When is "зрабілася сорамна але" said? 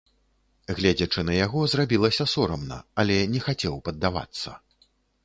1.73-3.19